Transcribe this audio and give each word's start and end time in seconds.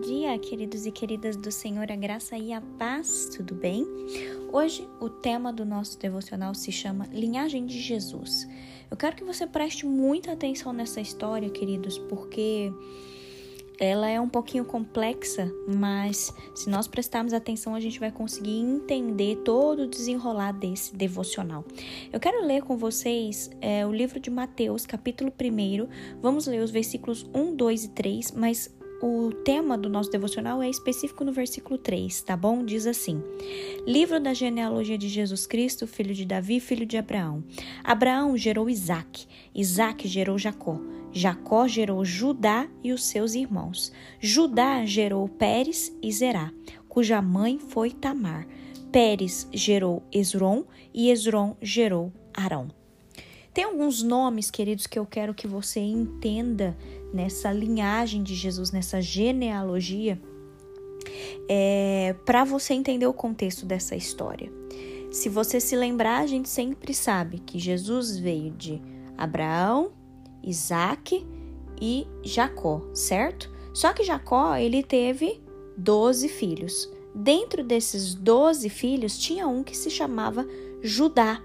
Bom 0.00 0.06
dia, 0.06 0.38
queridos 0.38 0.86
e 0.86 0.90
queridas 0.90 1.36
do 1.36 1.52
Senhor, 1.52 1.92
a 1.92 1.94
graça 1.94 2.34
e 2.34 2.54
a 2.54 2.62
paz, 2.78 3.28
tudo 3.36 3.54
bem? 3.54 3.86
Hoje 4.50 4.88
o 4.98 5.10
tema 5.10 5.52
do 5.52 5.62
nosso 5.62 5.98
devocional 5.98 6.54
se 6.54 6.72
chama 6.72 7.06
Linhagem 7.12 7.66
de 7.66 7.78
Jesus. 7.78 8.48
Eu 8.90 8.96
quero 8.96 9.14
que 9.14 9.24
você 9.24 9.46
preste 9.46 9.84
muita 9.84 10.32
atenção 10.32 10.72
nessa 10.72 11.02
história, 11.02 11.50
queridos, 11.50 11.98
porque 11.98 12.72
ela 13.78 14.08
é 14.08 14.18
um 14.18 14.28
pouquinho 14.28 14.64
complexa, 14.64 15.52
mas 15.68 16.32
se 16.54 16.70
nós 16.70 16.88
prestarmos 16.88 17.34
atenção, 17.34 17.74
a 17.74 17.80
gente 17.80 18.00
vai 18.00 18.10
conseguir 18.10 18.58
entender 18.58 19.36
todo 19.44 19.82
o 19.82 19.86
desenrolar 19.86 20.52
desse 20.52 20.96
devocional. 20.96 21.62
Eu 22.10 22.18
quero 22.18 22.42
ler 22.46 22.62
com 22.62 22.74
vocês 22.74 23.50
é, 23.60 23.86
o 23.86 23.92
livro 23.92 24.18
de 24.18 24.30
Mateus, 24.30 24.86
capítulo 24.86 25.30
1. 25.30 26.20
Vamos 26.22 26.46
ler 26.46 26.62
os 26.62 26.70
versículos 26.70 27.28
1, 27.34 27.54
2 27.54 27.84
e 27.84 27.88
3, 27.90 28.32
mas 28.32 28.79
o 29.00 29.32
tema 29.32 29.78
do 29.78 29.88
nosso 29.88 30.10
devocional 30.10 30.62
é 30.62 30.68
específico 30.68 31.24
no 31.24 31.32
versículo 31.32 31.78
3, 31.78 32.20
tá 32.22 32.36
bom? 32.36 32.64
Diz 32.64 32.86
assim: 32.86 33.22
Livro 33.86 34.20
da 34.20 34.34
genealogia 34.34 34.98
de 34.98 35.08
Jesus 35.08 35.46
Cristo, 35.46 35.86
filho 35.86 36.14
de 36.14 36.24
Davi, 36.24 36.60
filho 36.60 36.84
de 36.84 36.96
Abraão. 36.96 37.42
Abraão 37.82 38.36
gerou 38.36 38.68
Isaac, 38.68 39.26
Isaac 39.54 40.06
gerou 40.06 40.38
Jacó. 40.38 40.78
Jacó 41.12 41.66
gerou 41.66 42.04
Judá 42.04 42.68
e 42.84 42.92
os 42.92 43.04
seus 43.04 43.34
irmãos. 43.34 43.92
Judá 44.20 44.84
gerou 44.84 45.28
Pérez 45.28 45.92
e 46.00 46.12
Zerá, 46.12 46.52
cuja 46.88 47.20
mãe 47.20 47.58
foi 47.58 47.90
Tamar. 47.90 48.46
Pérez 48.92 49.48
gerou 49.52 50.02
Esron 50.12 50.64
e 50.92 51.10
Esron 51.10 51.56
gerou 51.60 52.12
Arão. 52.32 52.68
Tem 53.52 53.64
alguns 53.64 54.02
nomes, 54.02 54.50
queridos, 54.50 54.86
que 54.86 54.98
eu 54.98 55.04
quero 55.04 55.34
que 55.34 55.48
você 55.48 55.80
entenda 55.80 56.76
nessa 57.12 57.52
linhagem 57.52 58.22
de 58.22 58.34
Jesus, 58.34 58.70
nessa 58.70 59.00
genealogia, 59.00 60.20
é, 61.48 62.14
para 62.24 62.44
você 62.44 62.74
entender 62.74 63.06
o 63.06 63.12
contexto 63.12 63.66
dessa 63.66 63.96
história. 63.96 64.52
Se 65.10 65.28
você 65.28 65.60
se 65.60 65.74
lembrar, 65.74 66.20
a 66.20 66.26
gente 66.26 66.48
sempre 66.48 66.94
sabe 66.94 67.40
que 67.40 67.58
Jesus 67.58 68.16
veio 68.16 68.52
de 68.52 68.80
Abraão, 69.18 69.90
Isaac 70.42 71.26
e 71.80 72.06
Jacó, 72.22 72.80
certo? 72.94 73.50
Só 73.74 73.92
que 73.92 74.04
Jacó 74.04 74.54
ele 74.56 74.82
teve 74.82 75.42
12 75.76 76.28
filhos. 76.28 76.90
Dentro 77.14 77.64
desses 77.64 78.14
12 78.14 78.68
filhos 78.68 79.18
tinha 79.18 79.48
um 79.48 79.64
que 79.64 79.76
se 79.76 79.90
chamava 79.90 80.46
Judá. 80.80 81.42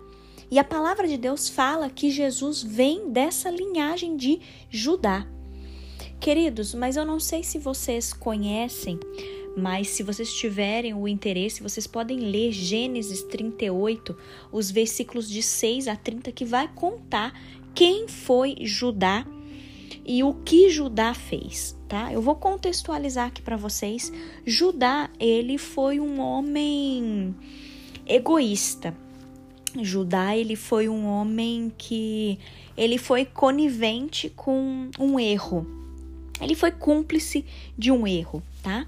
E 0.51 0.59
a 0.59 0.63
palavra 0.63 1.07
de 1.07 1.17
Deus 1.17 1.49
fala 1.49 1.89
que 1.89 2.11
Jesus 2.11 2.61
vem 2.61 3.09
dessa 3.09 3.49
linhagem 3.49 4.15
de 4.15 4.39
Judá. 4.69 5.27
Queridos, 6.19 6.73
mas 6.73 6.95
eu 6.97 7.05
não 7.05 7.19
sei 7.19 7.43
se 7.43 7.59
vocês 7.59 8.11
conhecem, 8.11 8.99
mas 9.55 9.89
se 9.89 10.03
vocês 10.03 10.33
tiverem 10.33 10.93
o 10.93 11.07
interesse, 11.07 11.61
vocês 11.61 11.85
podem 11.85 12.19
ler 12.19 12.51
Gênesis 12.51 13.21
38, 13.23 14.17
os 14.51 14.71
versículos 14.71 15.29
de 15.29 15.41
6 15.41 15.87
a 15.87 15.95
30, 15.95 16.31
que 16.31 16.43
vai 16.43 16.67
contar 16.73 17.33
quem 17.73 18.07
foi 18.07 18.55
Judá 18.61 19.25
e 20.05 20.23
o 20.23 20.33
que 20.33 20.69
Judá 20.69 21.13
fez, 21.13 21.75
tá? 21.87 22.11
Eu 22.11 22.21
vou 22.21 22.35
contextualizar 22.35 23.27
aqui 23.27 23.41
para 23.41 23.57
vocês. 23.57 24.11
Judá, 24.45 25.09
ele 25.19 25.57
foi 25.57 25.99
um 25.99 26.19
homem 26.19 27.35
egoísta. 28.05 28.95
Judá, 29.81 30.35
ele 30.35 30.55
foi 30.55 30.87
um 30.87 31.05
homem 31.05 31.71
que 31.77 32.39
ele 32.77 32.97
foi 32.97 33.25
conivente 33.25 34.29
com 34.29 34.89
um 34.99 35.19
erro. 35.19 35.84
Ele 36.41 36.55
foi 36.55 36.71
cúmplice 36.71 37.45
de 37.77 37.91
um 37.91 38.05
erro, 38.05 38.43
tá? 38.61 38.85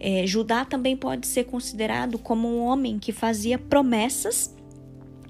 É, 0.00 0.26
Judá 0.26 0.64
também 0.64 0.96
pode 0.96 1.26
ser 1.26 1.44
considerado 1.44 2.18
como 2.18 2.48
um 2.48 2.60
homem 2.60 2.98
que 2.98 3.12
fazia 3.12 3.58
promessas 3.58 4.54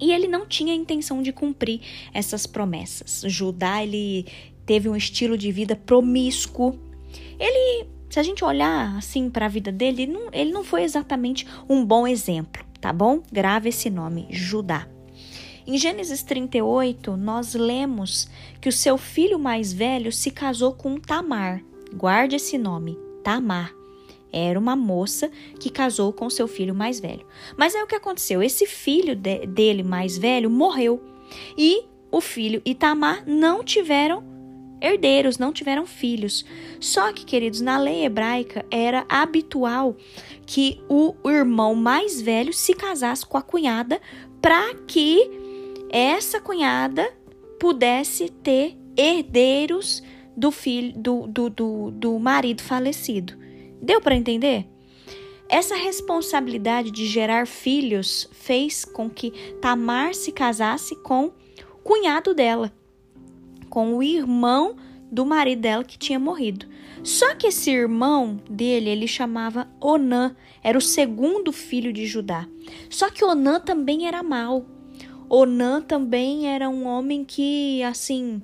e 0.01 0.13
ele 0.13 0.29
não 0.29 0.47
tinha 0.47 0.75
intenção 0.75 1.23
de 1.23 1.33
cumprir 1.33 1.81
essas 2.13 2.47
promessas. 2.47 3.23
Judá 3.27 3.83
ele 3.83 4.27
teve 4.65 4.89
um 4.89 4.97
estilo 4.97 5.37
de 5.37 5.51
vida 5.51 5.75
promíscuo. 5.75 6.79
Ele, 7.39 7.87
se 8.09 8.21
a 8.21 8.23
gente 8.23 8.45
olhar 8.45 8.97
assim 8.97 9.29
para 9.31 9.47
a 9.47 9.49
vida 9.49 9.73
dele, 9.73 10.03
ele 10.03 10.13
não, 10.13 10.29
ele 10.33 10.53
não 10.53 10.63
foi 10.63 10.83
exatamente 10.83 11.47
um 11.69 11.85
bom 11.85 12.07
exemplo, 12.07 12.65
tá 12.81 12.93
bom? 12.93 13.23
Grave 13.33 13.71
esse 13.71 13.91
nome, 13.91 14.27
Judá. 14.31 14.87
Em 15.71 15.77
Gênesis 15.77 16.23
38, 16.23 17.15
nós 17.19 17.53
lemos 17.53 18.27
que 18.59 18.71
o 18.71 18.73
seu 18.73 18.97
filho 18.97 19.39
mais 19.39 19.71
velho 19.71 20.11
se 20.11 20.31
casou 20.31 20.73
com 20.73 20.99
Tamar. 20.99 21.63
Guarde 21.93 22.37
esse 22.37 22.57
nome, 22.57 22.99
Tamar. 23.23 23.75
Era 24.33 24.59
uma 24.59 24.75
moça 24.75 25.31
que 25.61 25.69
casou 25.69 26.11
com 26.11 26.31
seu 26.31 26.49
filho 26.49 26.75
mais 26.75 27.01
velho. 27.01 27.27
Mas 27.55 27.75
é 27.75 27.83
o 27.83 27.87
que 27.87 27.95
aconteceu: 27.95 28.43
esse 28.43 28.65
filho 28.65 29.15
de, 29.15 29.47
dele 29.47 29.83
mais 29.83 30.17
velho 30.17 30.49
morreu. 30.49 31.03
E 31.55 31.85
o 32.11 32.23
filho 32.23 32.63
e 32.65 32.75
Tamar 32.75 33.25
não 33.27 33.63
tiveram 33.63 34.25
herdeiros, 34.81 35.37
não 35.37 35.53
tiveram 35.53 35.85
filhos. 35.85 36.47
Só 36.81 37.13
que, 37.13 37.27
queridos, 37.27 37.61
na 37.61 37.79
lei 37.79 38.07
hebraica 38.07 38.65
era 38.71 39.05
habitual 39.07 39.95
que 40.47 40.81
o 40.89 41.15
irmão 41.27 41.75
mais 41.75 42.23
velho 42.23 42.55
se 42.55 42.73
casasse 42.73 43.27
com 43.27 43.37
a 43.37 43.43
cunhada 43.43 44.01
para 44.41 44.75
que 44.87 45.47
essa 45.91 46.41
cunhada 46.41 47.13
pudesse 47.59 48.29
ter 48.29 48.77
herdeiros 48.97 50.03
do 50.37 50.51
filho 50.51 50.93
do, 50.97 51.27
do, 51.27 51.51
do, 51.51 51.91
do 51.91 52.19
marido 52.19 52.63
falecido. 52.63 53.37
Deu 53.83 54.01
para 54.01 54.15
entender? 54.15 54.67
Essa 55.49 55.75
responsabilidade 55.75 56.91
de 56.91 57.07
gerar 57.07 57.47
filhos 57.47 58.29
fez 58.33 58.85
com 58.85 59.09
que 59.09 59.31
Tamar 59.61 60.15
se 60.15 60.31
casasse 60.31 60.95
com 60.97 61.27
o 61.27 61.79
cunhado 61.83 62.35
dela, 62.35 62.73
com 63.71 63.97
o 63.97 64.03
irmão 64.03 64.77
do 65.11 65.25
marido 65.25 65.63
dela 65.63 65.85
que 65.85 65.99
tinha 65.99 66.19
morrido. 66.19 66.67
Só 67.03 67.35
que 67.35 67.47
esse 67.47 67.71
irmão 67.71 68.41
dele, 68.51 68.91
ele 68.91 69.09
chamava 69.09 69.69
Onã, 69.81 70.37
era 70.63 70.77
o 70.77 70.83
segundo 70.83 71.51
filho 71.51 71.93
de 71.93 72.07
Judá. 72.07 72.47
Só 72.91 73.09
que 73.09 73.25
Onã 73.25 73.59
também 73.59 74.07
era 74.07 74.23
mau. 74.23 74.67
Onan 75.29 75.83
também 75.83 76.49
era 76.49 76.69
um 76.69 76.87
homem 76.87 77.25
que, 77.25 77.83
assim, 77.83 78.43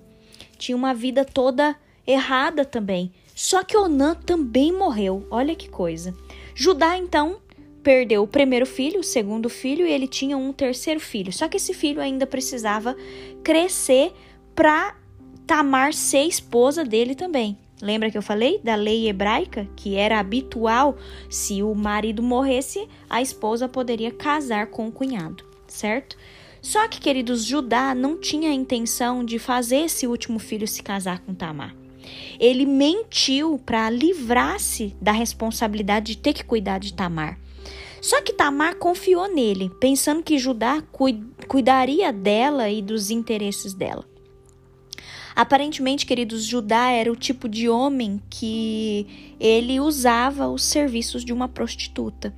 tinha 0.59 0.77
uma 0.77 0.93
vida 0.93 1.25
toda 1.25 1.77
errada 2.07 2.65
também. 2.65 3.13
Só 3.35 3.63
que 3.65 3.77
Onan 3.77 4.15
também 4.15 4.73
morreu. 4.73 5.27
Olha 5.31 5.55
que 5.55 5.69
coisa. 5.69 6.15
Judá, 6.55 6.97
então, 6.97 7.39
perdeu 7.83 8.23
o 8.23 8.29
primeiro 8.29 8.67
filho, 8.67 9.01
o 9.01 9.05
segundo 9.05 9.49
filho, 9.49 9.87
e 9.87 9.91
ele 9.91 10.07
tinha 10.07 10.37
um 10.37 10.53
terceiro 10.53 11.01
filho. 11.01 11.33
Só 11.33 11.49
que 11.49 11.57
esse 11.57 11.75
filho 11.75 12.01
ainda 12.01 12.27
precisava 12.27 12.97
crescer 13.43 14.13
para 14.55 14.97
Tamar 15.47 15.93
ser 15.93 16.23
esposa 16.23 16.85
dele 16.85 17.15
também. 17.15 17.59
Lembra 17.83 18.11
que 18.11 18.17
eu 18.17 18.23
falei 18.23 18.61
da 18.65 18.75
lei 18.75 19.09
hebraica, 19.09 19.69
que 19.77 19.95
era 19.95 20.19
habitual, 20.19 20.97
se 21.29 21.63
o 21.63 21.75
marido 21.75 22.23
morresse, 22.23 22.89
a 23.11 23.21
esposa 23.21 23.69
poderia 23.69 24.11
casar 24.11 24.69
com 24.69 24.89
o 24.89 24.93
cunhado, 24.93 25.45
certo? 25.67 26.17
Só 26.65 26.89
que, 26.89 26.99
queridos, 26.99 27.45
Judá 27.45 27.95
não 27.95 28.17
tinha 28.17 28.49
a 28.49 28.55
intenção 28.55 29.23
de 29.23 29.39
fazer 29.39 29.81
esse 29.81 30.07
último 30.07 30.39
filho 30.39 30.67
se 30.67 30.83
casar 30.83 31.19
com 31.19 31.35
Tamar. 31.35 31.77
Ele 32.41 32.65
mentiu 32.65 33.61
para 33.67 33.91
livrar-se 33.91 34.97
da 34.99 35.13
responsabilidade 35.13 36.15
de 36.15 36.23
ter 36.23 36.33
que 36.33 36.43
cuidar 36.43 36.79
de 36.79 36.95
Tamar. 36.95 37.39
Só 38.01 38.23
que 38.23 38.33
Tamar 38.33 38.77
confiou 38.77 39.29
nele, 39.33 39.71
pensando 39.79 40.23
que 40.23 40.39
Judá 40.39 40.83
cuidaria 41.47 42.11
dela 42.11 42.71
e 42.71 42.81
dos 42.81 43.11
interesses 43.11 43.75
dela. 43.75 44.07
Aparentemente, 45.37 46.07
queridos, 46.07 46.45
Judá 46.45 46.91
era 46.91 47.13
o 47.13 47.17
tipo 47.17 47.47
de 47.47 47.69
homem 47.69 48.23
que 48.31 49.35
ele 49.39 49.81
usava 49.81 50.49
os 50.49 50.65
serviços 50.65 51.23
de 51.23 51.33
uma 51.33 51.47
prostituta. 51.47 52.35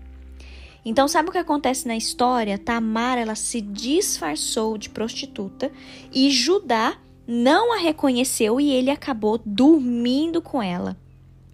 Então, 0.88 1.09
sabe 1.09 1.29
o 1.29 1.33
que 1.33 1.38
acontece 1.38 1.88
na 1.88 1.97
história? 1.97 2.56
Tamar, 2.56 3.19
ela 3.19 3.35
se 3.35 3.61
disfarçou 3.61 4.79
de 4.79 4.88
prostituta 4.88 5.73
e 6.15 6.31
Judá 6.31 6.97
não 7.27 7.75
a 7.75 7.77
reconheceu 7.77 8.61
e 8.61 8.71
ele 8.71 8.88
acabou 8.88 9.37
dormindo 9.44 10.41
com 10.41 10.62
ela. 10.62 10.97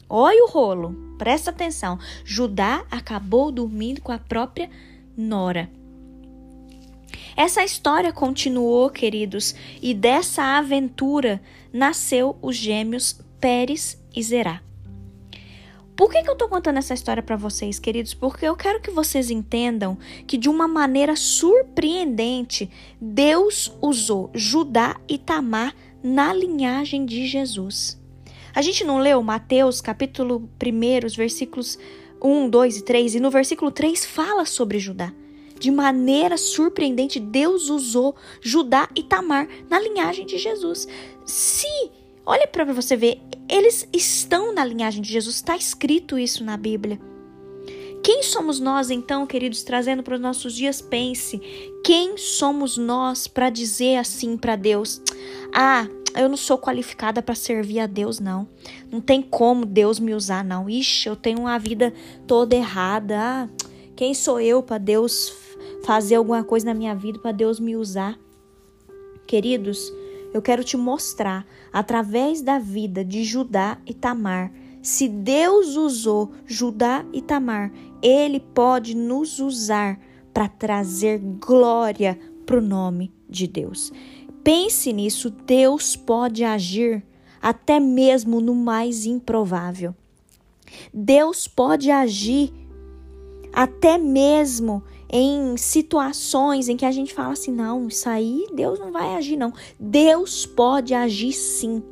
Olha 0.06 0.44
o 0.44 0.50
rolo, 0.50 0.94
presta 1.17 1.50
atenção. 1.50 1.99
Judá 2.26 2.84
acabou 2.90 3.50
dormindo 3.50 4.02
com 4.02 4.12
a 4.12 4.19
própria 4.19 4.69
nora. 5.17 5.70
Essa 7.35 7.64
história 7.64 8.12
continuou, 8.12 8.90
queridos, 8.90 9.55
e 9.81 9.94
dessa 9.94 10.58
aventura 10.58 11.40
nasceu 11.73 12.37
os 12.43 12.55
gêmeos 12.55 13.19
Pérez 13.40 13.99
e 14.14 14.23
Zerá. 14.23 14.61
Por 15.94 16.10
que, 16.10 16.22
que 16.22 16.30
eu 16.30 16.36
tô 16.36 16.48
contando 16.48 16.78
essa 16.78 16.94
história 16.94 17.22
para 17.22 17.36
vocês, 17.36 17.78
queridos? 17.78 18.14
Porque 18.14 18.46
eu 18.46 18.56
quero 18.56 18.80
que 18.80 18.90
vocês 18.90 19.30
entendam 19.30 19.98
que, 20.26 20.38
de 20.38 20.48
uma 20.48 20.66
maneira 20.66 21.14
surpreendente, 21.14 22.70
Deus 23.00 23.72
usou 23.80 24.30
Judá 24.34 24.98
e 25.06 25.18
Tamar 25.18 25.74
na 26.02 26.32
linhagem 26.32 27.04
de 27.04 27.26
Jesus. 27.26 28.00
A 28.54 28.62
gente 28.62 28.84
não 28.84 28.98
leu 28.98 29.22
Mateus 29.22 29.80
capítulo 29.80 30.48
1, 30.62 31.06
os 31.06 31.14
versículos 31.14 31.78
1, 32.22 32.48
2 32.48 32.76
e 32.78 32.82
3, 32.82 33.14
e 33.16 33.20
no 33.20 33.30
versículo 33.30 33.70
3 33.70 34.04
fala 34.06 34.46
sobre 34.46 34.78
Judá. 34.78 35.12
De 35.58 35.70
maneira 35.70 36.36
surpreendente, 36.36 37.20
Deus 37.20 37.68
usou 37.68 38.16
Judá 38.40 38.88
e 38.96 39.02
Tamar 39.02 39.46
na 39.70 39.78
linhagem 39.78 40.26
de 40.26 40.36
Jesus. 40.36 40.88
Se, 41.24 41.90
olha 42.24 42.46
para 42.46 42.64
você 42.64 42.96
ver, 42.96 43.20
eles 43.48 43.88
estão 43.92 44.54
na 44.54 44.64
linhagem 44.64 45.02
de 45.02 45.12
Jesus, 45.12 45.36
está 45.36 45.56
escrito 45.56 46.19
isso 46.19 46.44
na 46.44 46.56
Bíblia. 46.56 47.00
Quem 48.02 48.24
somos 48.24 48.58
nós, 48.58 48.90
então, 48.90 49.26
queridos, 49.26 49.62
trazendo 49.62 50.02
para 50.02 50.16
os 50.16 50.20
nossos 50.20 50.54
dias? 50.54 50.80
Pense, 50.80 51.38
quem 51.84 52.16
somos 52.16 52.76
nós 52.76 53.28
para 53.28 53.48
dizer 53.48 53.96
assim 53.96 54.36
para 54.36 54.56
Deus? 54.56 55.00
Ah, 55.54 55.86
eu 56.16 56.28
não 56.28 56.36
sou 56.36 56.58
qualificada 56.58 57.22
para 57.22 57.34
servir 57.34 57.78
a 57.78 57.86
Deus, 57.86 58.19
não. 58.19 58.48
Não 58.90 59.00
tem 59.00 59.22
como 59.22 59.64
Deus 59.64 60.00
me 60.00 60.14
usar, 60.14 60.44
não. 60.44 60.68
Ixi, 60.68 61.08
eu 61.08 61.14
tenho 61.14 61.40
uma 61.40 61.58
vida 61.58 61.92
toda 62.26 62.56
errada. 62.56 63.16
Ah, 63.18 63.48
quem 63.94 64.14
sou 64.14 64.40
eu 64.40 64.62
para 64.64 64.78
Deus 64.78 65.32
fazer 65.84 66.16
alguma 66.16 66.42
coisa 66.42 66.66
na 66.66 66.75
minha 66.75 66.94
vida, 66.94 67.20
para 67.20 67.30
Deus 67.30 67.60
me 67.60 67.76
usar? 67.76 68.18
Queridos, 69.28 69.92
eu 70.32 70.40
quero 70.40 70.64
te 70.64 70.76
mostrar, 70.76 71.46
através 71.73 72.40
da 72.40 72.58
vida 72.58 73.05
de 73.05 73.25
Judá 73.25 73.79
e 73.87 73.93
Tamar, 73.93 74.52
se 74.81 75.08
Deus 75.08 75.76
usou 75.76 76.32
Judá 76.44 77.05
e 77.12 77.23
Tamar, 77.23 77.73
ele 78.02 78.40
pode 78.40 78.96
nos 78.96 79.38
usar 79.38 80.00
para 80.34 80.49
trazer 80.49 81.19
glória 81.19 82.19
para 82.44 82.58
o 82.58 82.62
nome 82.62 83.12
de 83.29 83.46
Deus. 83.46 83.93
Pense 84.43 84.93
nisso, 84.93 85.31
Deus 85.31 85.94
pode 85.94 86.43
agir 86.43 87.05
até 87.40 87.78
mesmo 87.78 88.40
no 88.40 88.55
mais 88.55 89.06
improvável. 89.06 89.94
Deus 90.93 91.46
pode 91.46 91.90
agir 91.90 92.52
até 93.52 93.99
mesmo 93.99 94.82
em 95.12 95.56
situações 95.59 96.69
em 96.69 96.76
que 96.76 96.87
a 96.87 96.91
gente 96.91 97.12
fala 97.12 97.35
assim: 97.35 97.53
não, 97.53 97.87
isso 97.87 98.09
aí 98.09 98.47
Deus 98.55 98.79
não 98.79 98.91
vai 98.91 99.14
agir, 99.14 99.37
não. 99.37 99.53
Deus 99.79 100.47
pode 100.47 100.94
agir 100.94 101.32
sim, 101.32 101.82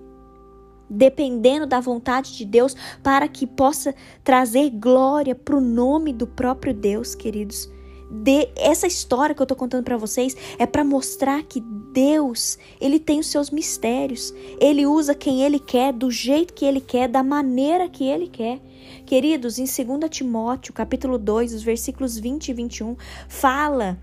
dependendo 0.89 1.67
da 1.67 1.81
vontade 1.81 2.37
de 2.37 2.45
Deus, 2.45 2.75
para 3.03 3.29
que 3.29 3.47
possa 3.47 3.95
trazer 4.25 4.71
glória 4.71 5.35
para 5.35 5.57
o 5.57 5.61
nome 5.61 6.13
do 6.13 6.27
próprio 6.27 6.73
Deus, 6.73 7.15
queridos 7.15 7.71
de 8.11 8.49
essa 8.57 8.87
história 8.89 9.35
que 9.35 9.41
eu 9.41 9.47
tô 9.47 9.55
contando 9.55 9.85
para 9.85 9.97
vocês 9.97 10.37
é 10.59 10.67
para 10.67 10.83
mostrar 10.83 11.43
que 11.45 11.63
Deus, 11.93 12.59
ele 12.81 12.99
tem 12.99 13.21
os 13.21 13.27
seus 13.27 13.51
mistérios. 13.51 14.33
Ele 14.61 14.87
usa 14.87 15.15
quem 15.15 15.43
ele 15.43 15.59
quer, 15.59 15.93
do 15.93 16.11
jeito 16.11 16.55
que 16.55 16.65
ele 16.65 16.81
quer, 16.81 17.09
da 17.09 17.23
maneira 17.23 17.89
que 17.89 18.05
ele 18.05 18.29
quer. 18.29 18.61
Queridos, 19.07 19.59
em 19.59 19.65
2 19.65 20.11
Timóteo, 20.11 20.73
capítulo 20.73 21.19
2, 21.19 21.55
os 21.55 21.63
versículos 21.63 22.19
20 22.19 22.49
e 22.49 22.55
21, 22.55 22.97
fala 23.29 23.99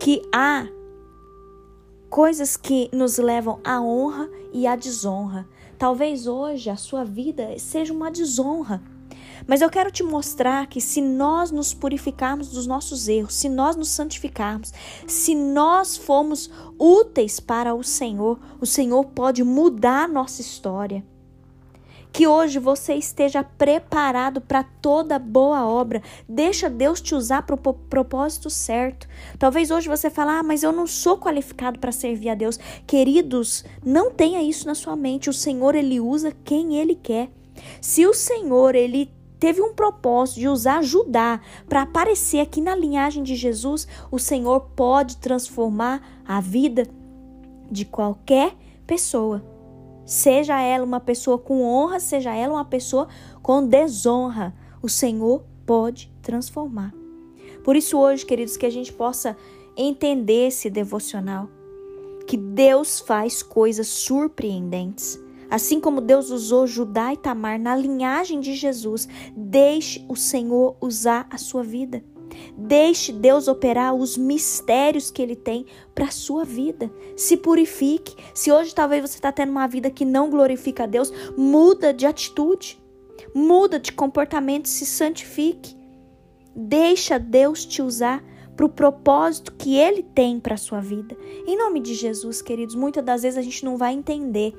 que 0.00 0.22
há 0.32 0.68
coisas 2.10 2.56
que 2.56 2.88
nos 2.92 3.18
levam 3.18 3.60
à 3.64 3.80
honra 3.80 4.28
e 4.52 4.66
à 4.66 4.76
desonra. 4.76 5.48
Talvez 5.78 6.26
hoje 6.26 6.70
a 6.70 6.76
sua 6.76 7.04
vida 7.04 7.58
seja 7.58 7.92
uma 7.92 8.10
desonra 8.10 8.82
mas 9.48 9.62
eu 9.62 9.70
quero 9.70 9.90
te 9.90 10.02
mostrar 10.02 10.66
que 10.66 10.78
se 10.78 11.00
nós 11.00 11.50
nos 11.50 11.72
purificarmos 11.72 12.50
dos 12.50 12.66
nossos 12.66 13.08
erros, 13.08 13.34
se 13.34 13.48
nós 13.48 13.74
nos 13.74 13.88
santificarmos, 13.88 14.74
se 15.06 15.34
nós 15.34 15.96
formos 15.96 16.50
úteis 16.78 17.40
para 17.40 17.74
o 17.74 17.82
Senhor, 17.82 18.38
o 18.60 18.66
Senhor 18.66 19.06
pode 19.06 19.42
mudar 19.42 20.04
a 20.04 20.08
nossa 20.08 20.42
história. 20.42 21.02
Que 22.12 22.26
hoje 22.26 22.58
você 22.58 22.94
esteja 22.94 23.42
preparado 23.42 24.40
para 24.40 24.62
toda 24.62 25.18
boa 25.18 25.66
obra. 25.66 26.02
Deixa 26.28 26.68
Deus 26.68 27.00
te 27.00 27.14
usar 27.14 27.42
para 27.42 27.54
o 27.54 27.74
propósito 27.74 28.50
certo. 28.50 29.08
Talvez 29.38 29.70
hoje 29.70 29.88
você 29.88 30.10
fale, 30.10 30.30
ah, 30.30 30.42
mas 30.42 30.62
eu 30.62 30.72
não 30.72 30.86
sou 30.86 31.16
qualificado 31.18 31.78
para 31.78 31.92
servir 31.92 32.30
a 32.30 32.34
Deus. 32.34 32.58
Queridos, 32.86 33.64
não 33.84 34.10
tenha 34.10 34.42
isso 34.42 34.66
na 34.66 34.74
sua 34.74 34.96
mente. 34.96 35.30
O 35.30 35.34
Senhor, 35.34 35.74
Ele 35.74 36.00
usa 36.00 36.34
quem 36.44 36.76
Ele 36.76 36.94
quer. 36.94 37.30
Se 37.80 38.06
o 38.06 38.14
Senhor, 38.14 38.74
Ele 38.74 39.10
teve 39.38 39.60
um 39.62 39.72
propósito 39.72 40.40
de 40.40 40.48
usar 40.48 40.82
Judá 40.82 41.40
para 41.68 41.82
aparecer 41.82 42.40
aqui 42.40 42.60
na 42.60 42.74
linhagem 42.74 43.22
de 43.22 43.36
Jesus, 43.36 43.86
o 44.10 44.18
Senhor 44.18 44.60
pode 44.74 45.16
transformar 45.18 46.02
a 46.26 46.40
vida 46.40 46.86
de 47.70 47.84
qualquer 47.84 48.54
pessoa. 48.86 49.44
Seja 50.04 50.60
ela 50.60 50.84
uma 50.84 51.00
pessoa 51.00 51.38
com 51.38 51.62
honra, 51.62 52.00
seja 52.00 52.34
ela 52.34 52.54
uma 52.54 52.64
pessoa 52.64 53.08
com 53.42 53.66
desonra, 53.66 54.54
o 54.82 54.88
Senhor 54.88 55.44
pode 55.66 56.10
transformar. 56.22 56.94
Por 57.62 57.76
isso, 57.76 57.98
hoje, 57.98 58.24
queridos, 58.24 58.56
que 58.56 58.64
a 58.64 58.70
gente 58.70 58.92
possa 58.92 59.36
entender 59.76 60.48
esse 60.48 60.70
devocional, 60.70 61.48
que 62.26 62.36
Deus 62.36 63.00
faz 63.00 63.42
coisas 63.42 63.86
surpreendentes 63.86 65.20
Assim 65.50 65.80
como 65.80 66.00
Deus 66.00 66.30
usou 66.30 66.66
Judá 66.66 67.12
e 67.12 67.16
Tamar 67.16 67.58
na 67.58 67.74
linhagem 67.74 68.40
de 68.40 68.54
Jesus, 68.54 69.08
deixe 69.36 70.04
o 70.08 70.16
Senhor 70.16 70.76
usar 70.80 71.26
a 71.30 71.38
sua 71.38 71.62
vida. 71.62 72.02
Deixe 72.56 73.12
Deus 73.12 73.48
operar 73.48 73.94
os 73.94 74.16
mistérios 74.16 75.10
que 75.10 75.22
Ele 75.22 75.36
tem 75.36 75.66
para 75.94 76.06
a 76.06 76.10
sua 76.10 76.44
vida. 76.44 76.90
Se 77.16 77.36
purifique. 77.36 78.14
Se 78.34 78.52
hoje 78.52 78.74
talvez 78.74 79.02
você 79.02 79.16
está 79.16 79.32
tendo 79.32 79.50
uma 79.50 79.66
vida 79.66 79.90
que 79.90 80.04
não 80.04 80.30
glorifica 80.30 80.84
a 80.84 80.86
Deus, 80.86 81.12
muda 81.36 81.92
de 81.92 82.06
atitude, 82.06 82.80
muda 83.34 83.78
de 83.78 83.92
comportamento, 83.92 84.68
se 84.68 84.84
santifique. 84.84 85.76
Deixa 86.54 87.18
Deus 87.18 87.64
te 87.64 87.80
usar 87.80 88.22
para 88.56 88.66
o 88.66 88.68
propósito 88.68 89.54
que 89.56 89.76
Ele 89.76 90.02
tem 90.02 90.40
para 90.40 90.54
a 90.54 90.58
sua 90.58 90.80
vida. 90.80 91.16
Em 91.46 91.56
nome 91.56 91.78
de 91.78 91.94
Jesus, 91.94 92.42
queridos, 92.42 92.74
muitas 92.74 93.04
das 93.04 93.22
vezes 93.22 93.38
a 93.38 93.42
gente 93.42 93.64
não 93.64 93.76
vai 93.76 93.94
entender 93.94 94.52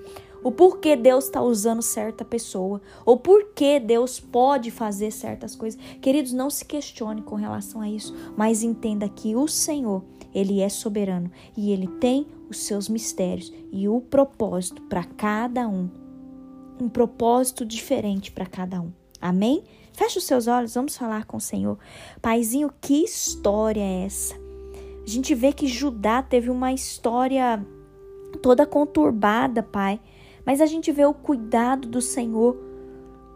o 0.43 0.51
porquê 0.51 0.95
Deus 0.95 1.25
está 1.25 1.41
usando 1.41 1.81
certa 1.81 2.23
pessoa, 2.23 2.81
ou 3.05 3.17
porquê 3.17 3.79
Deus 3.79 4.19
pode 4.19 4.71
fazer 4.71 5.11
certas 5.11 5.55
coisas. 5.55 5.79
Queridos, 6.01 6.31
não 6.31 6.49
se 6.49 6.63
questione 6.65 7.21
com 7.21 7.35
relação 7.35 7.81
a 7.81 7.89
isso, 7.89 8.15
mas 8.37 8.63
entenda 8.63 9.09
que 9.09 9.35
o 9.35 9.47
Senhor, 9.47 10.03
Ele 10.33 10.61
é 10.61 10.69
soberano 10.69 11.29
e 11.57 11.71
Ele 11.71 11.87
tem 11.87 12.27
os 12.49 12.59
seus 12.59 12.87
mistérios 12.87 13.51
e 13.71 13.87
o 13.87 14.01
propósito 14.01 14.81
para 14.83 15.03
cada 15.03 15.67
um. 15.67 15.89
Um 16.81 16.87
propósito 16.87 17.65
diferente 17.65 18.31
para 18.31 18.45
cada 18.45 18.81
um. 18.81 18.91
Amém? 19.21 19.63
Feche 19.91 20.17
os 20.17 20.23
seus 20.23 20.47
olhos, 20.47 20.73
vamos 20.73 20.95
falar 20.95 21.25
com 21.25 21.35
o 21.35 21.41
Senhor. 21.41 21.77
Paizinho, 22.21 22.71
que 22.79 23.03
história 23.03 23.81
é 23.81 24.05
essa? 24.05 24.35
A 25.03 25.09
gente 25.09 25.35
vê 25.35 25.51
que 25.51 25.67
Judá 25.67 26.23
teve 26.23 26.49
uma 26.49 26.71
história 26.71 27.65
toda 28.41 28.65
conturbada, 28.65 29.61
Pai 29.61 29.99
mas 30.45 30.61
a 30.61 30.65
gente 30.65 30.91
vê 30.91 31.05
o 31.05 31.13
cuidado 31.13 31.87
do 31.87 32.01
Senhor 32.01 32.57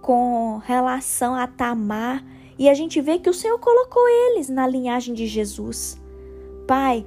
com 0.02 0.60
relação 0.66 1.36
a 1.36 1.48
Tamar 1.48 2.24
e 2.58 2.70
a 2.70 2.74
gente 2.74 3.02
vê 3.02 3.18
que 3.20 3.30
o 3.30 3.34
Senhor 3.34 3.58
colocou 3.60 4.04
eles 4.08 4.50
na 4.50 4.68
linhagem 4.68 5.14
de 5.14 5.26
Jesus. 5.28 6.00
Pai, 6.68 7.06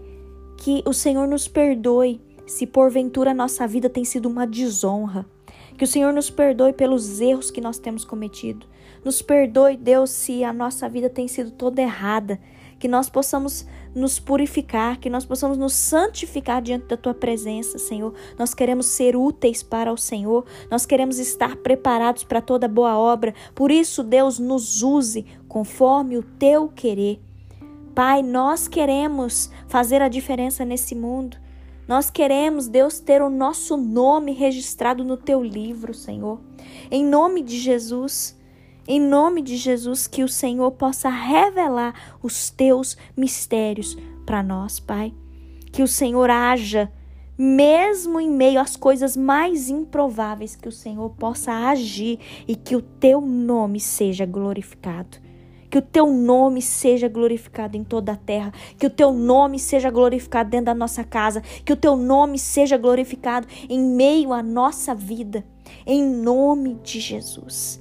que 0.57 0.83
o 0.87 0.93
Senhor 0.93 1.27
nos 1.27 1.47
perdoe 1.47 2.21
se 2.47 2.67
porventura 2.67 3.33
a 3.33 3.35
nossa 3.35 3.67
vida 3.67 3.91
tem 3.91 4.05
sido 4.05 4.29
uma 4.29 4.47
desonra. 4.47 5.27
Que 5.77 5.85
o 5.85 5.87
Senhor 5.87 6.13
nos 6.13 6.31
perdoe 6.31 6.73
pelos 6.73 7.21
erros 7.21 7.51
que 7.51 7.61
nós 7.61 7.79
temos 7.79 8.05
cometido. 8.05 8.67
Nos 9.05 9.21
perdoe, 9.21 9.77
Deus, 9.77 10.11
se 10.11 10.43
a 10.43 10.53
nossa 10.53 10.89
vida 10.89 11.11
tem 11.11 11.29
sido 11.29 11.51
toda 11.51 11.83
errada 11.83 12.41
que 12.79 12.89
nós 12.89 13.09
possamos 13.09 13.67
nos 13.95 14.19
purificar, 14.19 14.99
que 14.99 15.09
nós 15.09 15.25
possamos 15.25 15.57
nos 15.57 15.73
santificar 15.73 16.61
diante 16.61 16.87
da 16.87 16.97
tua 16.97 17.15
presença, 17.15 17.79
Senhor. 17.79 18.13
Nós 18.39 18.53
queremos 18.53 18.87
ser 18.87 19.17
úteis 19.17 19.63
para 19.63 19.93
o 19.93 19.97
Senhor, 19.97 20.45
nós 20.71 20.85
queremos 20.85 21.19
estar 21.19 21.57
preparados 21.57 22.25
para 22.25 22.43
toda 22.43 22.69
boa 22.69 22.99
obra. 22.99 23.35
Por 23.55 23.71
isso, 23.71 24.03
Deus, 24.03 24.39
nos 24.39 24.83
use 24.83 25.25
conforme 25.49 26.19
o 26.19 26.23
teu 26.23 26.69
querer. 26.69 27.21
Pai, 27.95 28.23
nós 28.23 28.69
queremos 28.69 29.51
fazer 29.69 30.03
a 30.03 30.09
diferença 30.09 30.67
nesse 30.67 30.95
mundo. 30.95 31.39
Nós 31.89 32.11
queremos, 32.11 32.69
Deus, 32.69 32.99
ter 32.99 33.23
o 33.23 33.31
nosso 33.31 33.77
nome 33.77 34.33
registrado 34.33 35.03
no 35.05 35.17
teu 35.17 35.43
livro, 35.43 35.95
Senhor. 35.95 36.41
Em 36.91 37.05
nome 37.05 37.43
de 37.43 37.59
Jesus, 37.59 38.37
em 38.89 39.01
nome 39.01 39.43
de 39.43 39.57
Jesus, 39.57 40.07
que 40.07 40.23
o 40.23 40.29
Senhor 40.29 40.71
possa 40.73 41.09
revelar 41.09 42.19
os 42.23 42.51
teus 42.51 42.97
mistérios 43.17 43.97
para 44.25 44.43
nós, 44.43 44.79
Pai. 44.79 45.13
Que 45.73 45.83
o 45.83 45.89
Senhor 45.89 46.31
haja, 46.31 46.91
mesmo 47.37 48.21
em 48.21 48.31
meio 48.31 48.61
às 48.61 48.77
coisas 48.77 49.17
mais 49.17 49.69
improváveis, 49.69 50.55
que 50.55 50.69
o 50.69 50.73
Senhor 50.73 51.11
possa 51.11 51.53
agir 51.53 52.19
e 52.47 52.55
que 52.55 52.77
o 52.77 52.81
teu 52.81 53.21
nome 53.21 53.81
seja 53.81 54.25
glorificado. 54.25 55.19
Que 55.69 55.79
o 55.79 55.83
teu 55.83 56.07
nome 56.07 56.63
seja 56.63 57.09
glorificado 57.09 57.77
em 57.77 57.83
toda 57.83 58.13
a 58.13 58.17
terra. 58.17 58.53
Que 58.79 58.87
o 58.87 58.91
teu 58.91 59.13
nome 59.13 59.59
seja 59.59 59.91
glorificado 59.91 60.49
dentro 60.49 60.67
da 60.67 60.75
nossa 60.75 61.03
casa. 61.03 61.43
Que 61.65 61.73
o 61.73 61.77
teu 61.77 61.97
nome 61.97 62.39
seja 62.39 62.79
glorificado 62.79 63.49
em 63.69 63.81
meio 63.81 64.33
à 64.33 64.45
nossa 64.45 64.95
vida. 64.95 65.45
Em 65.85 66.03
nome 66.03 66.75
de 66.83 67.01
Jesus. 67.01 67.81